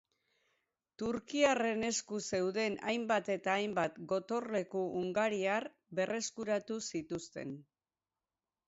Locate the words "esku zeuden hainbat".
1.89-3.29